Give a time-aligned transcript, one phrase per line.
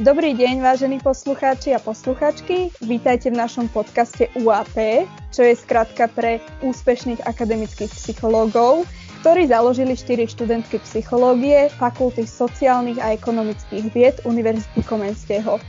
[0.00, 2.72] Dobrý deň, vážení poslucháči a posluchačky.
[2.80, 8.88] Vítajte v našom podcaste UAP, čo je skratka pre úspešných akademických psychológov,
[9.20, 15.60] ktorí založili 4 študentky psychológie Fakulty sociálnych a ekonomických vied Univerzity Komenského.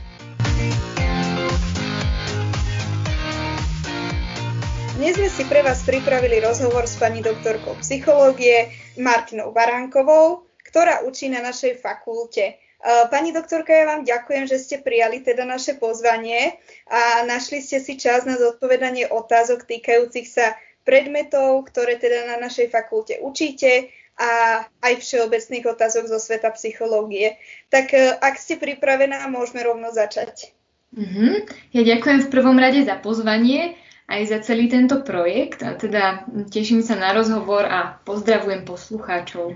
[4.96, 11.28] Dnes sme si pre vás pripravili rozhovor s pani doktorkou psychológie Martinou Baránkovou, ktorá učí
[11.28, 12.61] na našej fakulte.
[12.82, 16.58] Eh, pani doktorka, ja vám ďakujem, že ste prijali teda naše pozvanie
[16.90, 22.74] a našli ste si čas na zodpovedanie otázok týkajúcich sa predmetov, ktoré teda na našej
[22.74, 23.86] fakulte učíte
[24.18, 27.38] a aj všeobecných otázok zo sveta psychológie.
[27.70, 30.50] Tak eh, ak ste pripravená, môžeme rovno začať.
[30.98, 31.34] Mm-hmm.
[31.78, 33.78] Ja ďakujem v prvom rade za pozvanie
[34.10, 39.54] aj za celý tento projekt a teda teším sa na rozhovor a pozdravujem poslucháčov.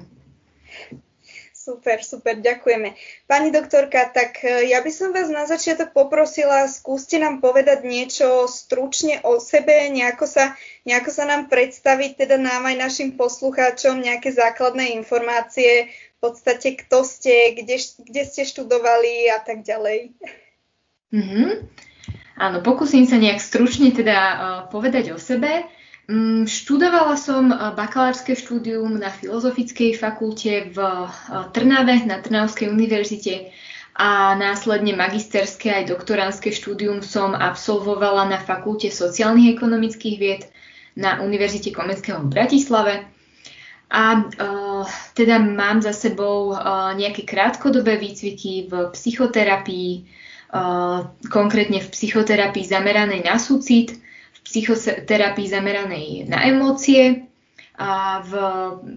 [1.67, 2.95] Super, super, ďakujeme.
[3.27, 8.47] Pani doktorka, tak e, ja by som vás na začiatok poprosila, skúste nám povedať niečo
[8.47, 10.55] stručne o sebe, nejako sa,
[10.87, 17.03] nejako sa nám predstaviť, teda nám aj našim poslucháčom nejaké základné informácie, v podstate kto
[17.03, 20.15] ste, kde, kde ste študovali a tak ďalej.
[21.11, 21.51] Mm-hmm.
[22.47, 24.39] Áno, pokúsim sa nejak stručne teda uh,
[24.71, 25.67] povedať o sebe.
[26.07, 31.11] Mm, študovala som eh, bakalárske štúdium na Filozofickej fakulte v eh,
[31.51, 33.51] Trnave na Trnavskej univerzite
[33.99, 40.43] a následne magisterské aj doktoránske štúdium som absolvovala na Fakulte sociálnych ekonomických vied
[40.95, 42.95] na Univerzite Komenského v Bratislave.
[43.89, 44.85] A uh,
[45.17, 50.05] teda mám za sebou uh, nejaké krátkodobé výcviky v psychoterapii,
[50.53, 53.97] uh, konkrétne v psychoterapii zameranej na sucit,
[54.47, 57.27] psychoterapii zameranej na emócie
[57.77, 58.33] a v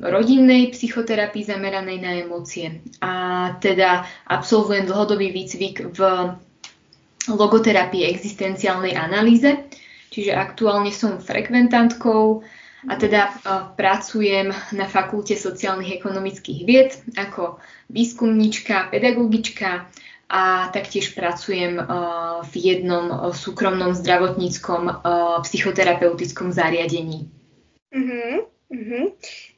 [0.05, 2.80] rodinnej psychoterapii zameranej na emócie.
[3.02, 3.11] A
[3.59, 5.99] teda absolvujem dlhodobý výcvik v
[7.27, 9.67] logoterapii existenciálnej analýze,
[10.14, 12.45] čiže aktuálne som frekventantkou
[12.88, 13.36] a teda
[13.76, 17.59] pracujem na Fakulte sociálnych ekonomických vied ako
[17.92, 19.92] výskumníčka, pedagogička
[20.30, 27.26] a taktiež pracujem uh, v jednom uh, súkromnom zdravotníckom uh, psychoterapeutickom zariadení.
[27.90, 29.06] Uh-huh, uh-huh.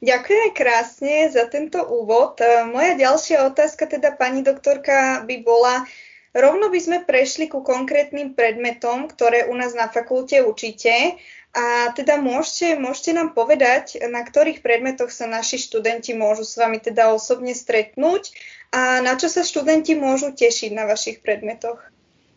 [0.00, 2.40] Ďakujem krásne za tento úvod.
[2.72, 5.84] Moja ďalšia otázka, teda pani doktorka, by bola,
[6.32, 11.20] rovno by sme prešli ku konkrétnym predmetom, ktoré u nás na fakulte učíte.
[11.52, 16.80] A teda môžete, môžete nám povedať, na ktorých predmetoch sa naši študenti môžu s vami
[16.80, 18.32] teda osobne stretnúť
[18.72, 21.76] a na čo sa študenti môžu tešiť na vašich predmetoch?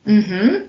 [0.03, 0.67] Mm-hmm.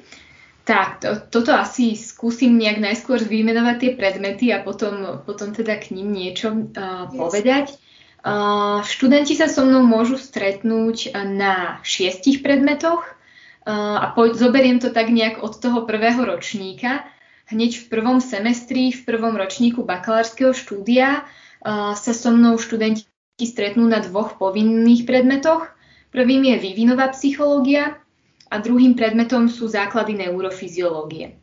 [0.63, 5.99] Tak, to, toto asi skúsim nejak najskôr vymenovať tie predmety a potom, potom teda k
[5.99, 7.75] ním niečo uh, povedať.
[8.23, 14.95] Uh, študenti sa so mnou môžu stretnúť na šiestich predmetoch uh, a po, zoberiem to
[14.95, 17.07] tak nejak od toho prvého ročníka.
[17.47, 21.23] Hneď v prvom semestri, v prvom ročníku bakalárskeho štúdia
[21.67, 23.07] sa so mnou študenti
[23.39, 25.71] stretnú na dvoch povinných predmetoch.
[26.11, 27.99] Prvým je vývinová psychológia
[28.49, 31.39] a druhým predmetom sú základy neurofyziológie.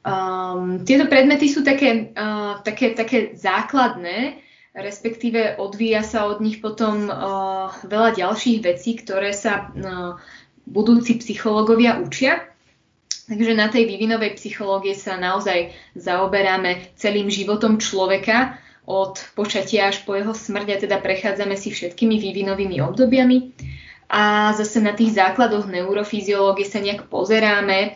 [0.00, 4.40] Um, tieto predmety sú také, uh, také, také základné,
[4.72, 10.16] respektíve odvíja sa od nich potom uh, veľa ďalších vecí, ktoré sa uh,
[10.66, 12.49] budúci psychológovia učia.
[13.26, 18.56] Takže na tej vývinovej psychológie sa naozaj zaoberáme celým životom človeka,
[18.90, 23.54] od počatia až po jeho smrť a teda prechádzame si všetkými vývinovými obdobiami.
[24.10, 27.94] A zase na tých základoch neurofyziológie sa nejak pozeráme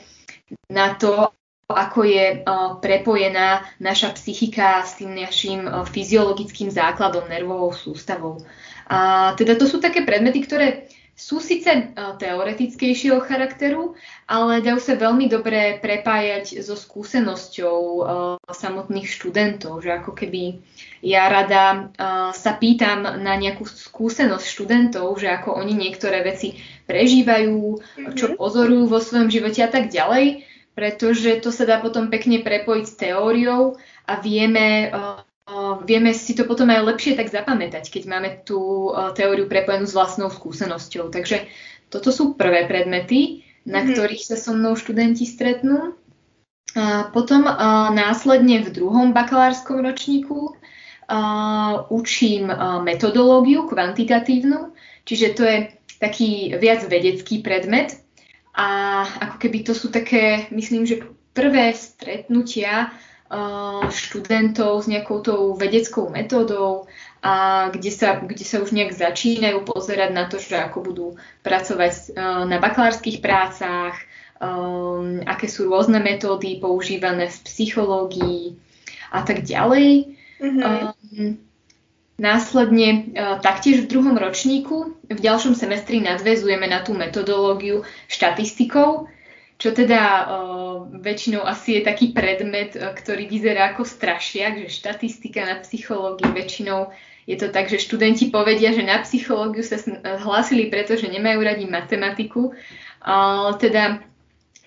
[0.71, 1.35] na to,
[1.67, 8.39] ako je uh, prepojená naša psychika s tým našim uh, fyziologickým základom, nervovou sústavou.
[8.87, 13.95] A teda to sú také predmety, ktoré sú síce e, teoretickejšieho charakteru,
[14.27, 18.03] ale dajú sa veľmi dobre prepájať so skúsenosťou uh,
[18.51, 20.65] samotných študentov, že ako keby
[21.05, 26.57] ja rada uh, sa pýtam na nejakú skúsenosť študentov, že ako oni niektoré veci
[26.89, 28.17] prežívajú, mm-hmm.
[28.17, 32.85] čo pozorujú vo svojom živote a tak ďalej, pretože to sa dá potom pekne prepojiť
[32.89, 33.77] s teóriou
[34.09, 35.21] a vieme uh,
[35.85, 40.33] vieme si to potom aj lepšie tak zapamätať, keď máme tú teóriu prepojenú s vlastnou
[40.33, 41.13] skúsenosťou.
[41.13, 41.45] Takže
[41.93, 43.93] toto sú prvé predmety, na mm-hmm.
[43.93, 45.97] ktorých sa so mnou študenti stretnú.
[46.75, 50.57] A potom a, následne v druhom bakalárskom ročníku
[51.07, 52.49] a, učím
[52.83, 54.75] metodológiu kvantitatívnu,
[55.05, 55.59] čiže to je
[56.01, 58.01] taký viac vedecký predmet.
[58.55, 61.05] A ako keby to sú také, myslím, že
[61.35, 62.95] prvé stretnutia
[63.91, 66.87] študentov s nejakou tou vedeckou metódou
[67.25, 71.07] a kde sa, kde sa už nejak začínajú pozerať na to, že ako budú
[71.41, 73.97] pracovať uh, na bakalárskych prácach,
[74.37, 78.61] um, aké sú rôzne metódy používané v psychológii
[79.09, 80.17] a tak ďalej.
[80.41, 80.63] Mm-hmm.
[81.17, 81.41] Um,
[82.15, 89.11] Následne uh, taktiež v druhom ročníku v ďalšom semestri nadvezujeme na tú metodológiu štatistikou,
[89.55, 90.29] čo teda
[90.99, 96.91] väčšinou asi je taký predmet, ktorý vyzerá ako strašiak, že štatistika na psychológii väčšinou
[97.25, 99.81] je to tak, že študenti povedia, že na psychológiu sa
[100.21, 102.53] hlásili, pretože nemajú radi matematiku,
[103.57, 104.05] teda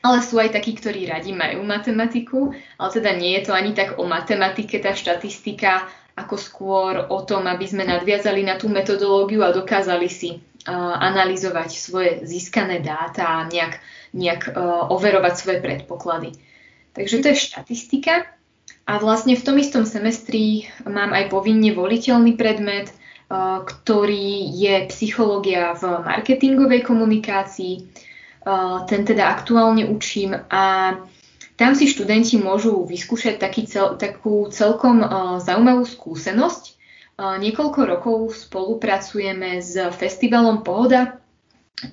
[0.06, 3.98] ale sú aj takí, ktorí radi majú matematiku, ale teda nie je to ani tak
[4.00, 9.54] o matematike, tá štatistika, ako skôr o tom, aby sme nadviazali na tú metodológiu a
[9.54, 10.42] dokázali si uh,
[10.98, 13.78] analyzovať svoje získané dáta a nejak,
[14.18, 16.34] nejak uh, overovať svoje predpoklady.
[16.98, 18.26] Takže to je štatistika.
[18.88, 25.78] A vlastne v tom istom semestri mám aj povinne voliteľný predmet, uh, ktorý je psychológia
[25.78, 27.86] v marketingovej komunikácii.
[28.48, 30.96] Uh, ten teda aktuálne učím a
[31.58, 35.10] tam si študenti môžu vyskúšať taký cel, takú celkom uh,
[35.44, 36.64] zaujímavú skúsenosť.
[37.18, 38.18] Uh, niekoľko rokov
[38.48, 41.20] spolupracujeme s festivalom Pohoda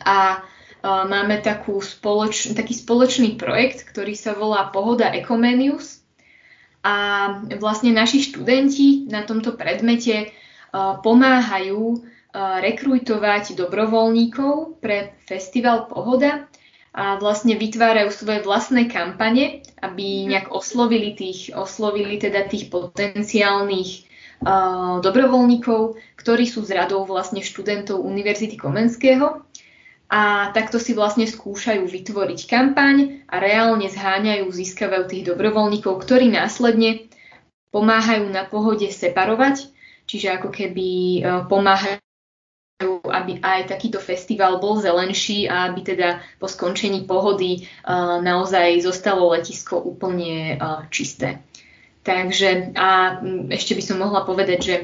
[0.04, 0.46] a
[0.84, 6.04] máme takú spoloč, taký spoločný projekt, ktorý sa volá Pohoda Ecomenius.
[6.84, 10.36] A vlastne naši študenti na tomto predmete
[10.76, 12.04] pomáhajú
[12.36, 16.44] rekrujtovať dobrovoľníkov pre festival Pohoda
[16.94, 20.26] a vlastne vytvárajú svoje vlastné kampane, aby mhm.
[20.30, 24.12] nejak oslovili tých, oslovili teda tých potenciálnych
[25.00, 29.40] dobrovoľníkov, ktorí sú z radou vlastne študentov Univerzity Komenského
[30.08, 37.08] a takto si vlastne skúšajú vytvoriť kampaň a reálne zháňajú, získavajú tých dobrovoľníkov, ktorí následne
[37.74, 39.66] pomáhajú na pohode separovať,
[40.06, 40.88] čiže ako keby
[41.20, 42.04] uh, pomáhajú
[43.06, 49.30] aby aj takýto festival bol zelenší a aby teda po skončení pohody uh, naozaj zostalo
[49.30, 51.38] letisko úplne uh, čisté.
[52.04, 54.74] Takže a ešte by som mohla povedať, že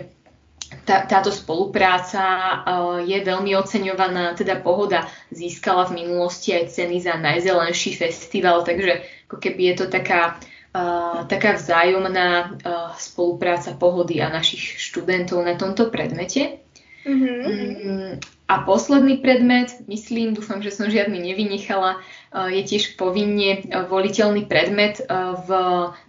[0.87, 7.19] tá, táto spolupráca uh, je veľmi oceňovaná, teda Pohoda získala v minulosti aj ceny za
[7.19, 10.39] najzelenší festival, takže ako keby je to taká,
[10.75, 16.63] uh, taká vzájomná uh, spolupráca Pohody a našich študentov na tomto predmete.
[17.01, 18.21] Mm-hmm.
[18.51, 22.03] A posledný predmet, myslím, dúfam, že som žiadny nevynechala,
[22.51, 24.99] je tiež povinne voliteľný predmet
[25.47, 25.51] v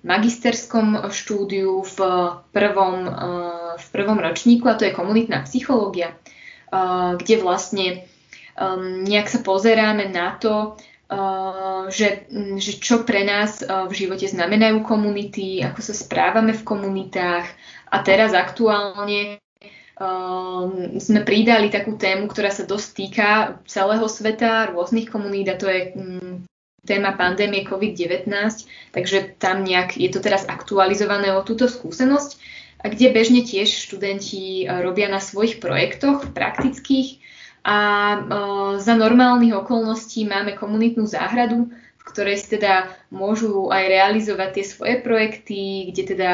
[0.01, 1.97] magisterskom štúdiu v
[2.49, 2.95] prvom,
[3.77, 6.15] v prvom ročníku a to je komunitná psychológia,
[7.17, 7.85] kde vlastne
[8.55, 10.79] ehm, nejak sa pozeráme na to,
[11.91, 17.51] že, že čo pre nás v živote znamenajú komunity, ako sa správame v komunitách.
[17.91, 19.43] A teraz aktuálne
[19.99, 23.29] um, sme pridali takú tému, ktorá sa dosť týka
[23.67, 25.91] celého sveta, rôznych komunít a to je
[26.81, 28.31] téma pandémie COVID-19,
[28.95, 32.41] takže tam nejak je to teraz aktualizované o túto skúsenosť,
[32.81, 37.21] kde bežne tiež študenti uh, robia na svojich projektoch praktických
[37.61, 37.77] a
[38.17, 41.69] uh, za normálnych okolností máme komunitnú záhradu,
[42.01, 46.33] v ktorej si teda môžu aj realizovať tie svoje projekty, kde teda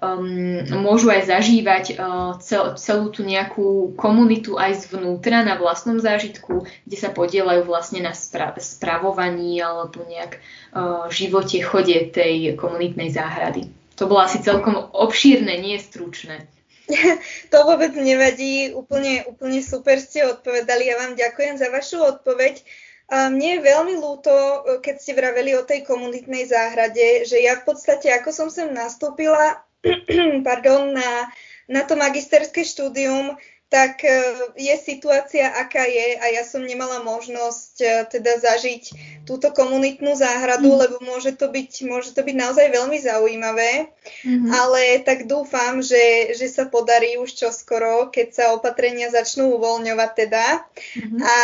[0.00, 6.64] um, môžu aj zažívať uh, cel, celú tú nejakú komunitu aj zvnútra na vlastnom zážitku,
[6.88, 10.40] kde sa podielajú vlastne na spra- spravovaní alebo nejak
[10.72, 13.81] uh, živote, chode tej komunitnej záhrady.
[14.02, 16.50] To bolo asi celkom obšírne, nie stručné.
[17.54, 20.90] to vôbec nevadí, úplne, úplne super ste odpovedali.
[20.90, 22.66] Ja vám ďakujem za vašu odpoveď.
[23.14, 24.34] A mne je veľmi ľúto,
[24.82, 29.62] keď ste vraveli o tej komunitnej záhrade, že ja v podstate, ako som sem nastúpila,
[30.48, 31.30] pardon, na,
[31.70, 33.38] na to magisterské štúdium,
[33.70, 34.12] tak e,
[34.58, 37.71] je situácia, aká je a ja som nemala možnosť
[38.08, 40.78] teda zažiť túto komunitnú záhradu, mm.
[40.82, 43.86] lebo môže to byť, môže to byť naozaj veľmi zaujímavé,
[44.26, 44.50] mm-hmm.
[44.50, 50.46] ale tak dúfam, že, že sa podarí už čoskoro, keď sa opatrenia začnú uvoľňovať teda.
[50.66, 51.20] Mm-hmm.
[51.22, 51.34] A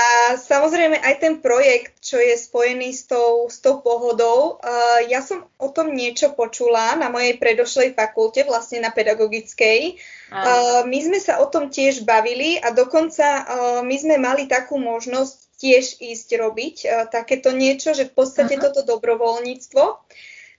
[0.43, 5.47] samozrejme aj ten projekt, čo je spojený s tou, s tou pohodou, uh, ja som
[5.63, 11.41] o tom niečo počula na mojej predošlej fakulte, vlastne na pedagogickej, Uh, my sme sa
[11.41, 16.77] o tom tiež bavili a dokonca uh, my sme mali takú možnosť tiež ísť robiť
[16.87, 18.71] uh, takéto niečo, že v podstate uh-huh.
[18.71, 19.85] toto dobrovoľníctvo.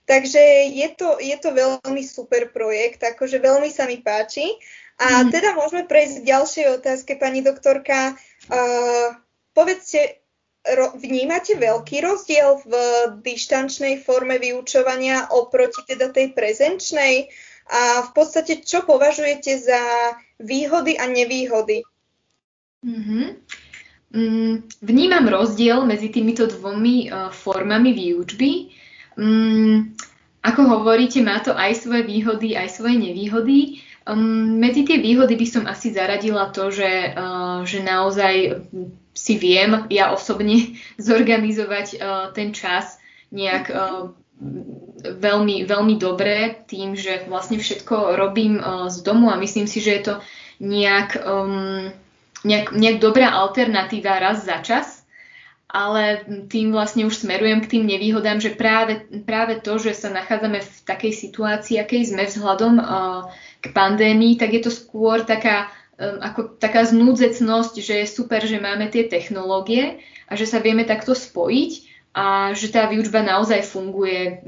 [0.04, 4.46] Takže je to, je to veľmi super projekt, akože veľmi sa mi páči.
[5.00, 5.32] A uh-huh.
[5.32, 8.14] teda môžeme prejsť k ďalšej otázke, pani doktorka.
[8.52, 9.16] Uh,
[9.56, 10.20] povedzte,
[10.76, 12.72] ro, vnímate veľký rozdiel v
[13.24, 17.32] dištančnej forme vyučovania oproti teda tej prezenčnej?
[17.70, 19.80] A v podstate, čo považujete za
[20.42, 21.86] výhody a nevýhody.
[22.82, 23.26] Mm-hmm.
[24.82, 28.50] Vnímam rozdiel medzi týmito dvomi uh, formami výučby.
[29.14, 29.94] Um,
[30.42, 33.84] ako hovoríte, má to aj svoje výhody, aj svoje nevýhody.
[34.08, 38.66] Um, medzi tie výhody by som asi zaradila to, že, uh, že naozaj
[39.14, 42.98] si viem ja osobne zorganizovať uh, ten čas
[43.30, 44.10] nejak uh,
[45.04, 49.92] veľmi, veľmi dobre tým, že vlastne všetko robím uh, z domu a myslím si, že
[50.00, 50.14] je to
[50.60, 51.92] nejak, um,
[52.44, 55.00] nejak, nejak dobrá alternatíva raz za čas,
[55.70, 60.58] ale tým vlastne už smerujem k tým nevýhodám, že práve, práve to, že sa nachádzame
[60.58, 63.30] v takej situácii, akej sme vzhľadom uh,
[63.62, 68.58] k pandémii, tak je to skôr taká, um, ako taká znúdzecnosť, že je super, že
[68.58, 71.72] máme tie technológie a že sa vieme takto spojiť
[72.18, 74.42] a že tá výučba naozaj funguje,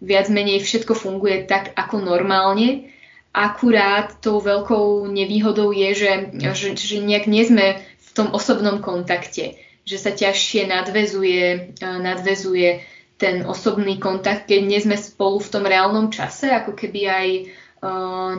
[0.00, 2.88] viac menej všetko funguje tak ako normálne.
[3.34, 6.10] Akurát tou veľkou nevýhodou je, že,
[6.54, 12.86] že, že nejak nie sme v tom osobnom kontakte, že sa ťažšie nadvezuje, nadvezuje
[13.18, 17.28] ten osobný kontakt, keď nie sme spolu v tom reálnom čase, ako keby aj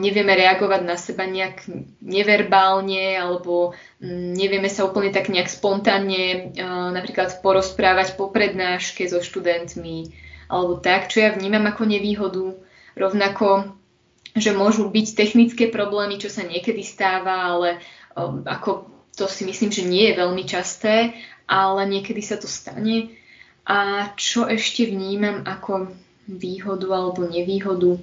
[0.02, 1.70] nevieme reagovať na seba nejak
[2.02, 6.56] neverbálne alebo nevieme sa úplne tak nejak spontánne
[6.96, 10.10] napríklad porozprávať po prednáške so študentmi
[10.50, 12.46] alebo tak, čo ja vnímam ako nevýhodu.
[12.98, 13.76] Rovnako,
[14.36, 17.80] že môžu byť technické problémy, čo sa niekedy stáva, ale
[18.44, 21.16] ako to si myslím, že nie je veľmi časté,
[21.48, 23.16] ale niekedy sa to stane.
[23.66, 25.90] A čo ešte vnímam ako
[26.28, 27.98] výhodu alebo nevýhodu?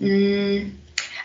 [0.00, 0.74] Mm,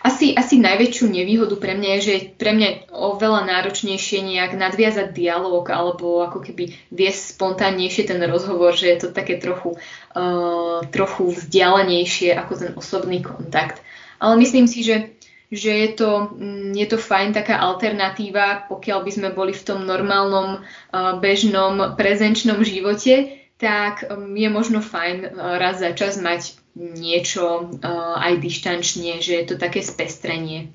[0.04, 5.16] asi, asi najväčšiu nevýhodu pre mňa je, že je pre mňa oveľa náročnejšie nejak nadviazať
[5.16, 9.80] dialog alebo ako keby viesť spontánnejšie ten rozhovor, že je to také trochu,
[10.14, 13.80] uh, trochu vzdialenejšie ako ten osobný kontakt.
[14.24, 15.12] Ale myslím si, že,
[15.52, 19.84] že je, to, mm, je to fajn taká alternatíva, pokiaľ by sme boli v tom
[19.84, 26.56] normálnom, uh, bežnom, prezenčnom živote, tak um, je možno fajn uh, raz za čas mať
[26.80, 30.72] niečo uh, aj dištančne, že je to také spestrenie.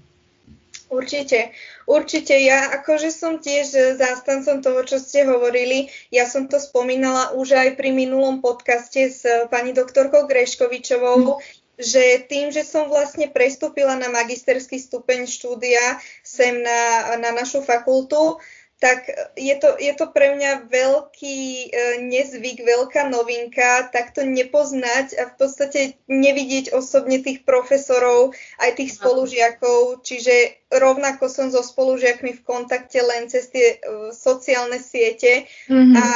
[0.88, 1.52] Určite,
[1.84, 2.32] určite.
[2.40, 5.92] Ja akože som tiež zástancom toho, čo ste hovorili.
[6.08, 9.20] Ja som to spomínala už aj pri minulom podcaste s
[9.52, 11.57] pani doktorkou Greškovičovou, mm.
[11.78, 18.42] Že tým, že som vlastne prestúpila na magisterský stupeň štúdia sem na, na našu fakultu,
[18.78, 21.68] tak je to, je to pre mňa veľký e,
[21.98, 30.06] nezvyk, veľká novinka, takto nepoznať a v podstate nevidieť osobne tých profesorov, aj tých spolužiakov,
[30.06, 35.94] čiže rovnako som so spolužiakmi v kontakte len cez tie e, sociálne siete mm-hmm.
[35.98, 36.06] a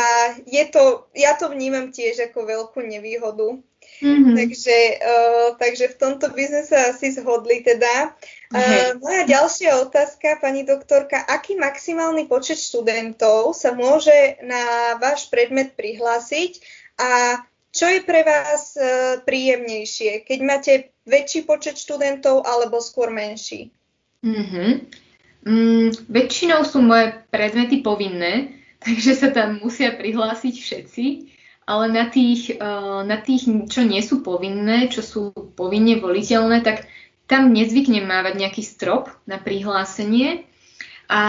[0.47, 3.59] je to, ja to vnímam tiež ako veľkú nevýhodu.
[4.00, 4.34] Mm-hmm.
[4.34, 8.16] Takže, uh, takže v tomto by sme sa asi zhodli teda.
[8.50, 15.76] Uh, moja ďalšia otázka, pani doktorka, aký maximálny počet študentov sa môže na váš predmet
[15.76, 16.58] prihlásiť
[16.99, 20.72] a čo je pre vás uh, príjemnejšie, keď máte
[21.04, 23.70] väčší počet študentov alebo skôr menší?
[24.22, 24.70] Mm-hmm.
[25.42, 31.04] Mm, väčšinou sú moje predmety povinné, takže sa tam musia prihlásiť všetci
[31.73, 36.85] ale na tých, eh, na tých, čo nie sú povinné, čo sú povinne voliteľné, tak
[37.25, 40.45] tam nezvyknem mávať nejaký strop na prihlásenie.
[41.09, 41.21] A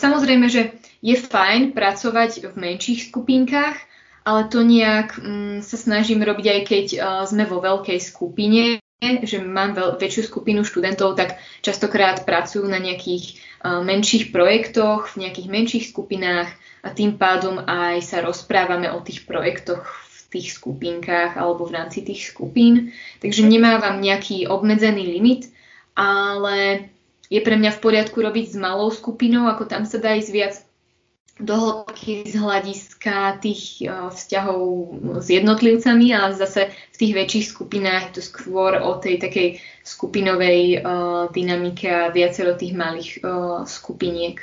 [0.00, 0.72] samozrejme, že
[1.04, 3.76] je fajn pracovať v menších skupinkách,
[4.24, 9.40] ale to nejak mm, sa snažím robiť aj keď uh, sme vo veľkej skupine, že
[9.40, 15.48] mám veľ, väčšiu skupinu študentov, tak častokrát pracujú na nejakých uh, menších projektoch, v nejakých
[15.48, 16.52] menších skupinách
[16.84, 22.04] a tým pádom aj sa rozprávame o tých projektoch v tých skupinkách alebo v rámci
[22.04, 22.92] tých skupín.
[23.24, 25.48] Takže nemávam nejaký obmedzený limit,
[25.96, 26.92] ale
[27.32, 30.54] je pre mňa v poriadku robiť s malou skupinou, ako tam sa dá ísť viac
[31.40, 34.60] do hĺbky z hľadiska tých uh, vzťahov
[35.24, 39.48] s jednotlivcami a zase v tých väčších skupinách je to skôr o tej takej
[39.80, 44.36] skupinovej uh, dynamike a viacero tých malých uh, skupiniek.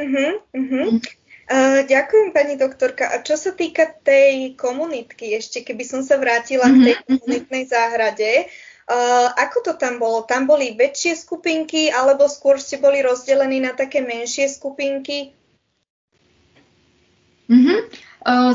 [0.00, 0.96] Uh-huh, uh-huh.
[1.50, 3.10] Uh, ďakujem, pani doktorka.
[3.10, 6.78] A čo sa týka tej komunitky, ešte keby som sa vrátila mm-hmm.
[6.78, 7.18] k tej mhm, mhm.
[7.20, 8.30] komunitnej záhrade,
[8.88, 10.22] uh, ako to tam bolo?
[10.24, 15.36] Tam boli väčšie skupinky, alebo skôr ste boli rozdelení na také menšie skupinky?
[17.50, 17.78] Mm-hmm.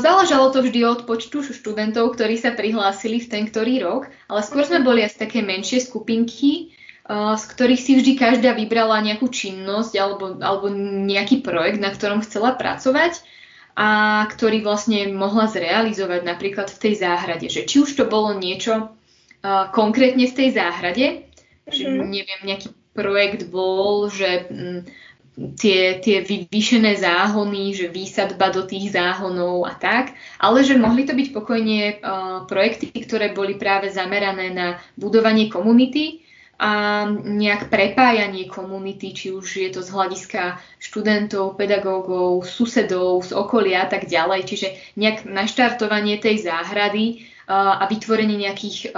[0.00, 4.64] Záležalo to vždy od počtu študentov, ktorí sa prihlásili v ten ktorý rok, ale skôr
[4.64, 6.72] sme boli asi také menšie skupinky,
[7.10, 10.70] z ktorých si vždy každá vybrala nejakú činnosť alebo, alebo
[11.06, 13.22] nejaký projekt, na ktorom chcela pracovať
[13.76, 13.88] a
[14.32, 17.46] ktorý vlastne mohla zrealizovať napríklad v tej záhrade.
[17.52, 18.96] Že či už to bolo niečo
[19.74, 21.74] konkrétne v tej záhrade, mm-hmm.
[21.74, 22.06] že mhm.
[22.06, 24.80] neviem, nejaký projekt bol, že mm,
[25.36, 31.12] tie, tie vyvýšené záhony, že výsadba do tých záhonov a tak, ale že mohli to
[31.12, 36.24] byť pokojne uh, projekty, ktoré boli práve zamerané na budovanie komunity
[36.56, 43.84] a nejak prepájanie komunity, či už je to z hľadiska študentov, pedagógov, susedov, z okolia
[43.84, 44.48] a tak ďalej.
[44.48, 48.90] Čiže nejak naštartovanie tej záhrady a vytvorenie nejakých,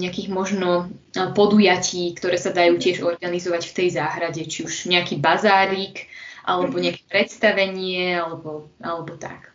[0.00, 6.08] nejakých možno podujatí, ktoré sa dajú tiež organizovať v tej záhrade, či už nejaký bazárik,
[6.46, 9.52] alebo nejaké predstavenie, alebo, alebo tak.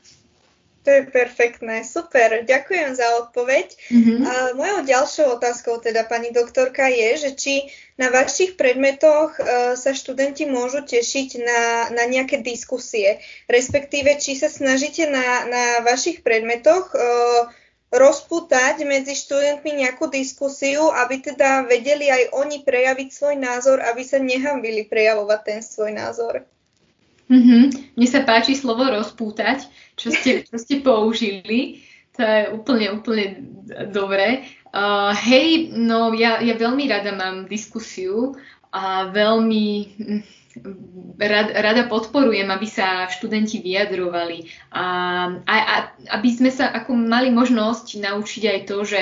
[0.82, 3.70] To je perfektné, super, ďakujem za odpoveď.
[3.94, 4.18] Mm-hmm.
[4.25, 7.54] A mojou ďalšou otázkou teda, pani doktorka, je, že či
[8.01, 11.62] na vašich predmetoch uh, sa študenti môžu tešiť na,
[11.94, 17.54] na nejaké diskusie, respektíve či sa snažíte na, na vašich predmetoch uh,
[17.91, 24.17] rozputať medzi študentmi nejakú diskusiu, aby teda vedeli aj oni prejaviť svoj názor, aby sa
[24.17, 26.48] nehambili prejavovať ten svoj názor.
[27.27, 27.95] Mm-hmm.
[27.95, 31.83] Mne sa páči slovo rozpútať, čo ste, čo ste použili.
[32.15, 33.25] To je úplne, úplne
[33.91, 34.48] dobré.
[34.71, 38.36] Uh, hej, no ja, ja veľmi rada mám diskusiu
[38.71, 39.67] a veľmi
[40.00, 40.21] hm,
[41.55, 44.84] rada podporujem, aby sa študenti vyjadrovali a,
[45.46, 45.75] a, a
[46.20, 49.01] aby sme sa ako mali možnosť naučiť aj to, že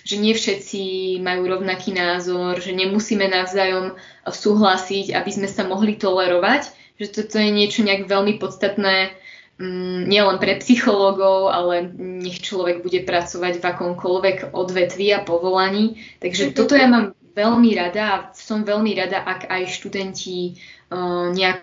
[0.00, 0.80] že nie všetci
[1.20, 7.48] majú rovnaký názor, že nemusíme navzájom súhlasiť, aby sme sa mohli tolerovať že toto je
[7.48, 9.16] niečo nejak veľmi podstatné
[9.56, 15.96] um, nielen pre psychológov, ale nech človek bude pracovať v akomkoľvek odvetví a povolaní.
[16.20, 20.58] Takže toto ja mám veľmi rada a som veľmi rada, ak aj študenti
[20.90, 21.62] uh, nejak,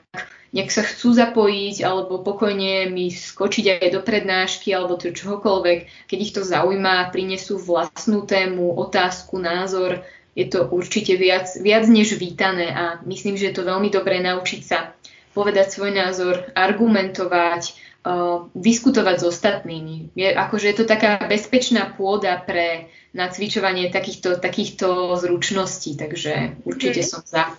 [0.56, 6.18] nejak sa chcú zapojiť alebo pokojne mi skočiť aj do prednášky alebo to čohokoľvek, keď
[6.20, 10.04] ich to zaujíma, prinesú vlastnú tému, otázku, názor,
[10.38, 14.62] je to určite viac, viac než vítané a myslím, že je to veľmi dobré naučiť
[14.62, 14.94] sa
[15.38, 17.78] povedať svoj názor, argumentovať,
[18.08, 20.16] uh, diskutovať s ostatnými.
[20.16, 27.08] Je, akože je to taká bezpečná pôda pre nacvičovanie takýchto, takýchto zručností, takže určite mm.
[27.08, 27.52] som za.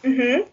[0.00, 0.48] Uh-huh.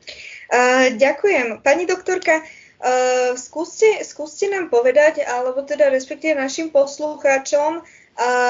[0.52, 1.64] Uh, ďakujem.
[1.64, 7.99] Pani doktorka, uh, skúste, skúste nám povedať, alebo teda respektíve našim poslucháčom, uh,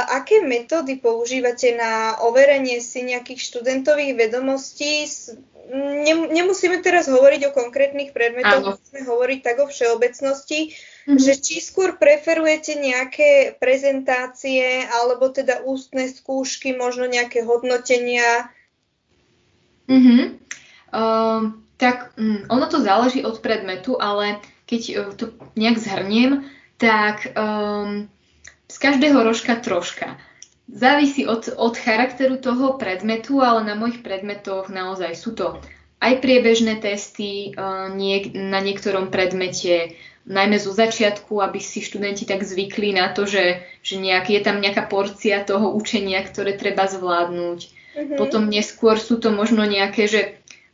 [0.10, 5.06] aké metódy používate na overenie si nejakých študentových vedomostí
[6.34, 11.20] nemusíme teraz hovoriť o konkrétnych predmetoch, musíme hovoriť tak o všeobecnosti, mm-hmm.
[11.22, 18.50] že či skôr preferujete nejaké prezentácie alebo teda ústne skúšky, možno nejaké hodnotenia?
[19.86, 20.22] Mm-hmm.
[20.90, 26.50] Uh, tak um, ono to záleží od predmetu, ale keď uh, to nejak zhrniem,
[26.82, 28.10] tak um,
[28.70, 30.22] z každého rožka troška.
[30.70, 35.58] Závisí od, od charakteru toho predmetu, ale na mojich predmetoch naozaj sú to
[36.00, 39.98] aj priebežné testy uh, niek- na niektorom predmete,
[40.30, 44.62] najmä zo začiatku, aby si študenti tak zvykli na to, že, že nejak, je tam
[44.62, 47.60] nejaká porcia toho učenia, ktoré treba zvládnuť.
[47.66, 48.18] Mm-hmm.
[48.22, 50.22] Potom neskôr sú to možno nejaké, že,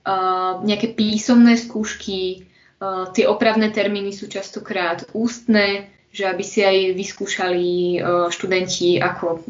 [0.03, 2.51] uh, nejaké písomné skúšky,
[2.83, 7.99] uh, tie opravné termíny sú častokrát ústne, že aby si aj vyskúšali
[8.31, 9.43] študenti, ako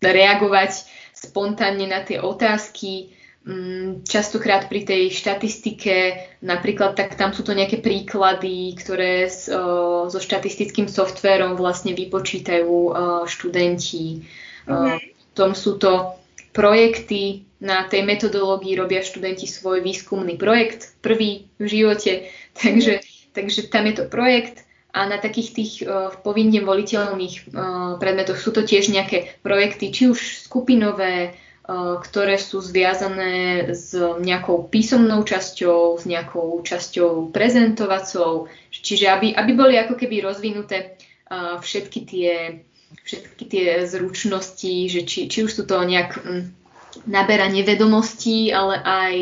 [0.00, 3.12] reagovať spontánne na tie otázky.
[3.42, 6.14] Mm, častokrát pri tej štatistike,
[6.46, 12.94] napríklad tak tam sú to nejaké príklady, ktoré so štatistickým softvérom vlastne vypočítajú
[13.26, 14.24] študenti.
[14.64, 14.98] Mm-hmm.
[15.34, 16.16] Tom sú to
[16.54, 22.26] projekty, na tej metodológii robia študenti svoj výskumný projekt, prvý v živote,
[22.62, 23.00] takže,
[23.32, 28.52] takže tam je to projekt a na takých tých uh, povinne voliteľných uh, predmetoch sú
[28.52, 35.96] to tiež nejaké projekty, či už skupinové, uh, ktoré sú zviazané s nejakou písomnou časťou,
[35.96, 41.00] s nejakou časťou prezentovacou, čiže aby, aby boli ako keby rozvinuté
[41.32, 42.34] uh, všetky tie
[42.92, 46.52] všetky tie zručnosti, že či, či už sú to nejak um,
[47.08, 49.14] naberanie vedomostí, ale aj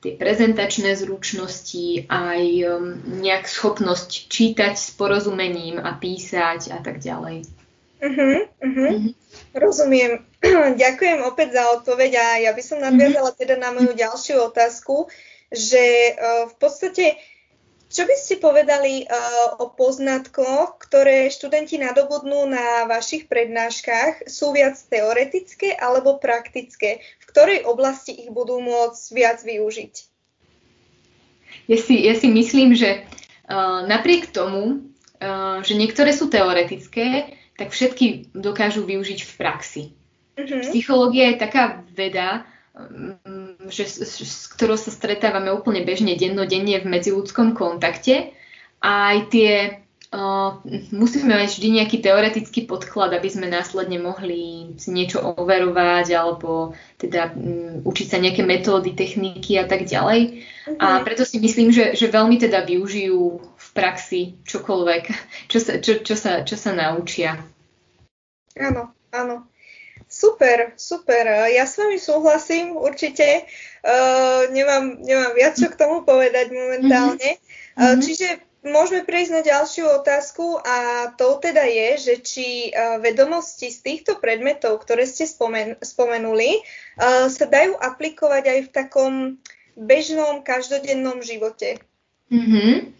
[0.00, 7.44] tie prezentačné zručnosti, aj um, nejak schopnosť čítať s porozumením a písať a tak ďalej.
[8.00, 8.90] Uh-huh, uh-huh.
[8.96, 9.12] Uh-huh.
[9.52, 10.24] Rozumiem.
[10.82, 15.12] Ďakujem opäť za odpoveď a ja by som nadviazala teda na moju ďalšiu otázku,
[15.52, 17.20] že uh, v podstate
[17.90, 24.30] čo by ste povedali uh, o poznatkoch, ktoré študenti nadobudnú na vašich prednáškach?
[24.30, 27.02] Sú viac teoretické alebo praktické?
[27.30, 29.94] Ktorej oblasti ich budú môcť viac využiť?
[31.70, 33.06] Ja si, ja si myslím, že
[33.46, 34.90] uh, napriek tomu,
[35.22, 39.82] uh, že niektoré sú teoretické, tak všetky dokážu využiť v praxi.
[40.34, 40.64] Uh-huh.
[40.66, 42.48] Psychológia je taká veda,
[43.68, 48.32] že, s ktorou sa stretávame úplne bežne dennodenne v medziludskom kontakte.
[48.80, 49.50] A aj tie
[50.10, 50.58] Uh,
[50.90, 57.30] musíme mať vždy nejaký teoretický podklad, aby sme následne mohli si niečo overovať alebo teda
[57.30, 60.42] um, učiť sa nejaké metódy, techniky a tak ďalej.
[60.66, 60.82] Uh-huh.
[60.82, 61.02] A mhm.
[61.06, 65.02] preto si myslím, že, že veľmi teda využijú v praxi čokoľvek,
[65.46, 67.38] čo sa, čo, čo sa, čo sa naučia.
[68.58, 69.46] Áno, áno.
[70.10, 71.46] Super, super.
[71.54, 73.46] Ja s vami súhlasím určite.
[73.86, 77.38] Uh, nemám, nemám viac čo k tomu povedať momentálne.
[77.78, 77.94] Uh-huh.
[77.94, 83.72] Uh, čiže Môžeme prejsť na ďalšiu otázku a to teda je, že či uh, vedomosti
[83.72, 89.12] z týchto predmetov, ktoré ste spomen- spomenuli, uh, sa dajú aplikovať aj v takom
[89.80, 91.80] bežnom, každodennom živote.
[92.28, 92.92] Mm-hmm.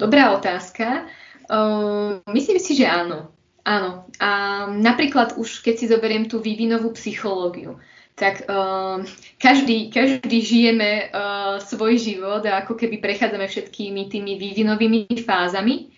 [0.00, 1.04] Dobrá otázka.
[1.52, 3.28] Uh, myslím si, že áno.
[3.60, 4.08] Áno.
[4.16, 7.76] A napríklad už keď si zoberiem tú vývinovú psychológiu,
[8.14, 9.02] tak uh,
[9.42, 15.90] každý, každý žijeme uh, svoj život a ako keby prechádzame všetkými tými vývinovými fázami.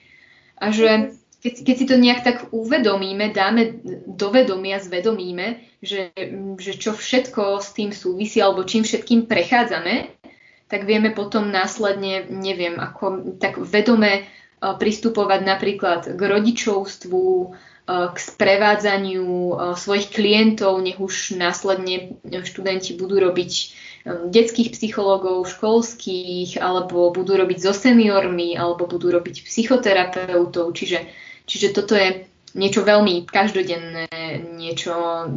[0.57, 1.13] A že
[1.45, 6.17] keď, keď si to nejak tak uvedomíme, dáme do vedomia, zvedomíme, že,
[6.57, 10.17] že čo všetko s tým súvisí alebo čím všetkým prechádzame,
[10.73, 18.17] tak vieme potom následne, neviem, ako tak vedome uh, pristupovať napríklad k rodičovstvu, Eh, k
[18.19, 23.67] sprevádzaniu eh, svojich klientov, nech už následne študenti budú robiť eh,
[24.27, 30.75] detských psychológov, školských, alebo budú robiť so seniormi, alebo budú robiť psychoterapeutov.
[30.75, 31.07] Čiže,
[31.47, 34.09] čiže toto je niečo veľmi každodenné,
[34.57, 35.29] niečo,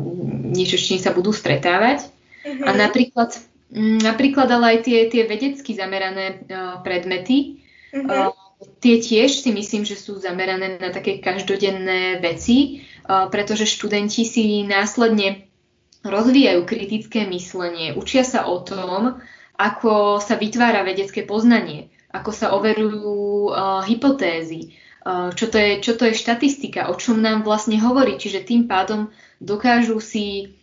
[0.49, 2.07] niečo s čím sa budú stretávať.
[2.47, 2.63] Uh-huh.
[2.63, 3.35] A napríklad,
[3.75, 7.59] mm, napríklad ale aj tie, tie vedecky zamerané uh, predmety,
[7.91, 8.31] uh-huh.
[8.31, 8.38] uh,
[8.79, 15.47] tie tiež si myslím, že sú zamerané na také každodenné veci, pretože študenti si následne
[16.03, 19.19] rozvíjajú kritické myslenie, učia sa o tom,
[19.59, 24.71] ako sa vytvára vedecké poznanie, ako sa overujú uh, hypotézy,
[25.03, 28.15] uh, čo, to je, čo to je štatistika, o čom nám vlastne hovorí.
[28.15, 29.11] Čiže tým pádom
[29.43, 30.55] dokážu si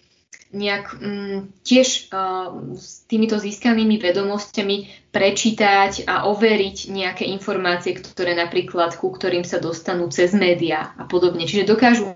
[0.57, 8.97] nejak um, tiež uh, s týmito získanými vedomosťami prečítať a overiť nejaké informácie, ktoré napríklad,
[8.97, 11.45] ku ktorým sa dostanú cez médiá a podobne.
[11.45, 12.09] Čiže dokážu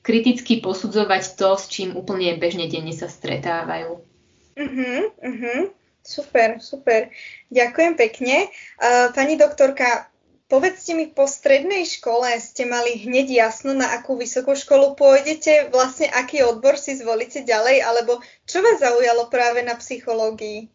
[0.00, 4.00] kriticky posudzovať to, s čím úplne bežne denne sa stretávajú.
[4.54, 5.72] Uh-huh, uh-huh.
[6.04, 7.08] Super, super.
[7.48, 8.52] Ďakujem pekne.
[8.76, 10.12] Uh, pani doktorka,
[10.44, 16.04] Povedzte mi, po strednej škole ste mali hneď jasno, na akú vysokú školu pôjdete, vlastne
[16.12, 20.68] aký odbor si zvolíte ďalej, alebo čo vás zaujalo práve na psychológii?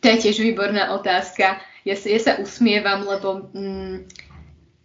[0.00, 1.60] To je tiež výborná otázka.
[1.84, 3.96] Ja sa, ja sa usmievam, lebo mm,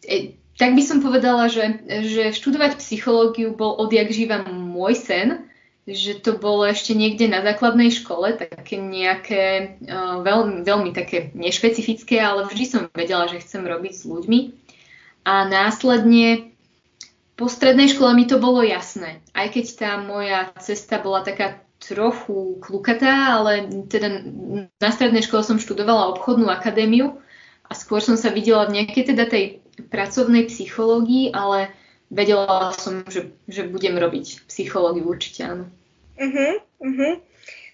[0.03, 5.46] e, tak by som povedala, že, že študovať psychológiu bol odjak živa môj sen
[5.87, 9.43] že to bolo ešte niekde na základnej škole, také nejaké
[9.87, 14.39] uh, veľmi, veľmi také nešpecifické, ale vždy som vedela, že chcem robiť s ľuďmi.
[15.23, 16.51] A následne
[17.39, 19.23] po strednej škole mi to bolo jasné.
[19.31, 24.27] Aj keď tá moja cesta bola taká trochu klukatá, ale teda
[24.75, 27.15] na strednej škole som študovala obchodnú akadémiu
[27.63, 31.71] a skôr som sa videla v nejakej teda tej pracovnej psychológii, ale
[32.09, 35.65] vedela som, že, že budem robiť psychológiu určite áno.
[36.17, 37.13] Uh-huh, uh-huh.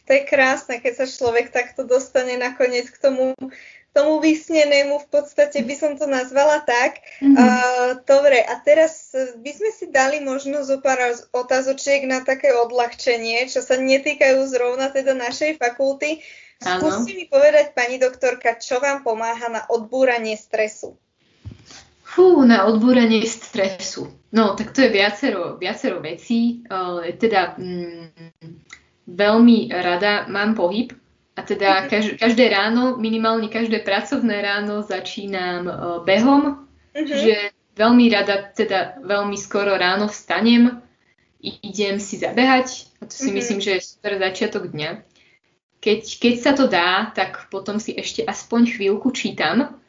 [0.03, 5.07] To je krásne, keď sa človek takto dostane nakoniec k tomu, k tomu vysnenému, v
[5.07, 6.99] podstate by som to nazvala tak.
[7.23, 7.39] Uh-huh.
[7.39, 13.47] Uh, dobre, a teraz by sme si dali možno zo pár otázočiek na také odľahčenie,
[13.47, 16.19] čo sa netýkajú zrovna teda našej fakulty.
[16.63, 20.95] Skúste mi povedať, pani doktorka, čo vám pomáha na odbúranie stresu?
[22.13, 24.13] Fú, na odbúranie stresu.
[24.29, 26.61] No, tak to je viacero, viacero vecí.
[26.69, 28.37] Uh, teda mm,
[29.09, 30.93] veľmi rada mám pohyb
[31.33, 31.87] a teda mhm.
[31.89, 35.73] kaž, každé ráno, minimálne každé pracovné ráno začínam uh,
[36.05, 37.05] behom, uh-huh.
[37.05, 40.77] že veľmi rada, teda veľmi skoro ráno vstanem,
[41.41, 43.37] idem si zabehať a to si uh-huh.
[43.41, 45.01] myslím, že je super začiatok dňa.
[45.83, 49.82] Keď, keď sa to dá, tak potom si ešte aspoň chvíľku čítam,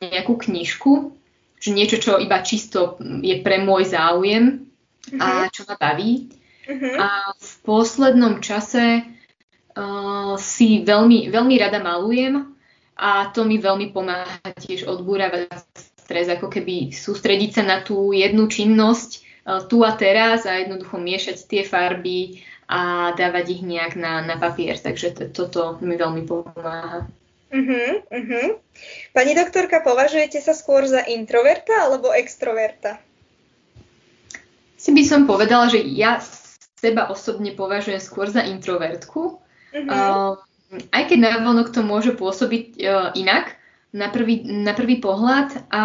[0.00, 0.92] nejakú knižku,
[1.60, 4.68] že niečo, čo iba čisto je pre môj záujem
[5.12, 5.20] uh-huh.
[5.20, 5.50] a mhm.
[5.52, 6.12] čo ma baví.
[6.66, 6.96] Uh-huh.
[6.98, 7.06] A
[7.36, 12.56] v poslednom čase uh, si veľmi, veľmi rada malujem
[12.96, 15.52] a to mi veľmi pomáha tiež odbúravať
[16.00, 19.10] stres, ako keby sústrediť sa na tú jednu činnosť
[19.46, 24.34] uh, tu a teraz a jednoducho miešať tie farby a dávať ich nejak na, na
[24.42, 24.74] papier.
[24.74, 27.06] Takže to, toto mi veľmi pomáha.
[27.46, 28.58] Uh-huh, uh-huh.
[29.14, 32.98] Pani doktorka, považujete sa skôr za introverta alebo extroverta?
[34.76, 36.18] Si by som povedala, že ja
[36.76, 39.40] seba osobne považujem skôr za introvertku.
[39.72, 39.88] Mm-hmm.
[39.88, 40.36] Uh,
[40.90, 43.56] aj keď navonok to môže pôsobiť uh, inak,
[43.96, 45.82] na prvý, na prvý pohľad a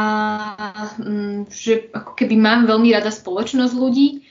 [1.00, 4.28] um, že ako keby mám veľmi rada spoločnosť ľudí,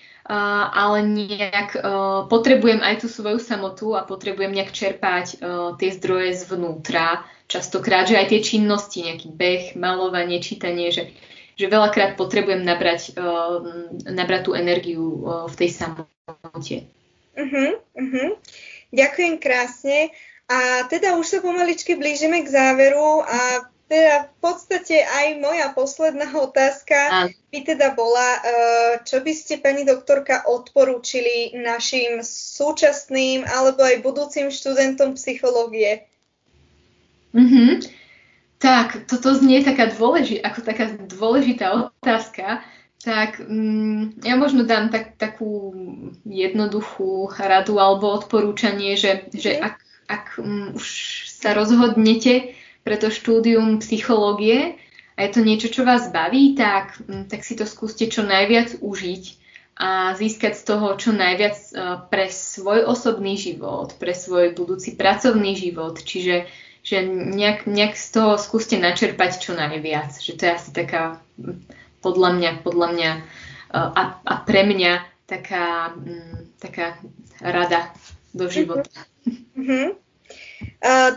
[0.71, 6.47] ale nejak uh, potrebujem aj tú svoju samotu a potrebujem nejak čerpať uh, tie zdroje
[6.47, 7.27] zvnútra.
[7.51, 11.11] Častokrát, že aj tie činnosti, nejaký beh, malovanie, čítanie, že,
[11.59, 13.59] že veľakrát potrebujem nabrať, uh,
[14.07, 16.87] nabrať tú energiu v tej samote.
[17.35, 18.31] Uh-huh, uh-huh.
[18.95, 20.15] Ďakujem krásne.
[20.51, 26.31] A teda už sa pomaličky blížime k záveru a teda v podstate aj moja posledná
[26.47, 28.41] otázka by teda bola, e,
[29.03, 36.07] čo by ste, pani doktorka, odporúčili našim súčasným alebo aj budúcim študentom psychológie?
[37.35, 37.91] Mm-hmm.
[38.63, 42.63] Tak, toto znie taká dôleži- ako taká dôležitá otázka.
[43.01, 45.73] Tak mm, ja možno dám tak, takú
[46.29, 49.63] jednoduchú radu alebo odporúčanie, že, že mhm.
[49.65, 49.75] ak
[50.11, 50.87] ak um, už
[51.31, 54.81] sa rozhodnete pre to štúdium psychológie
[55.21, 58.81] a je to niečo, čo vás baví, tak, um, tak si to skúste čo najviac
[58.81, 59.25] užiť
[59.81, 65.57] a získať z toho čo najviac uh, pre svoj osobný život, pre svoj budúci pracovný
[65.57, 66.01] život.
[66.01, 66.49] Čiže
[66.81, 70.17] že nejak, nejak z toho skúste načerpať čo najviac.
[70.17, 71.21] Že to je asi taká
[72.01, 73.11] podľa mňa, podľa mňa
[73.77, 74.93] uh, a, a pre mňa
[75.29, 76.97] taká, um, taká
[77.45, 77.93] rada
[78.33, 78.89] do života.
[79.29, 80.10] Mm-hmm.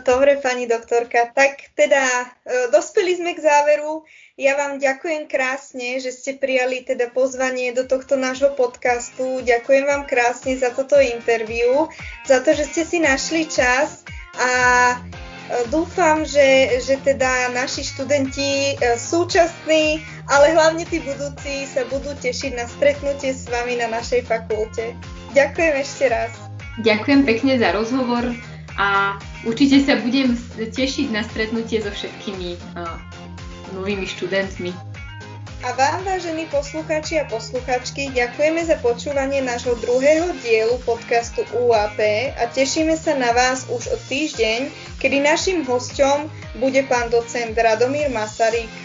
[0.04, 1.32] Dobre, pani doktorka.
[1.32, 4.04] Tak teda uh, dospeli sme k záveru.
[4.36, 9.40] Ja vám ďakujem krásne, že ste prijali teda pozvanie do tohto nášho podcastu.
[9.40, 11.88] Ďakujem vám krásne za toto interviu,
[12.28, 14.04] za to, že ste si našli čas
[14.36, 14.50] a
[15.00, 22.12] uh, dúfam, že, že teda naši študenti uh, súčasní, ale hlavne tí budúci sa budú
[22.20, 24.92] tešiť na stretnutie s vami na našej fakulte.
[25.32, 26.32] Ďakujem ešte raz.
[26.84, 28.34] Ďakujem pekne za rozhovor
[28.74, 32.98] a určite sa budem tešiť na stretnutie so všetkými uh,
[33.76, 34.72] novými študentmi.
[35.64, 41.96] A vám, vážení poslucháči a posluchačky, ďakujeme za počúvanie nášho druhého dielu podcastu UAP
[42.36, 44.68] a tešíme sa na vás už o týždeň,
[45.00, 46.28] kedy našim hosťom
[46.60, 48.83] bude pán docent Radomír Masaryk.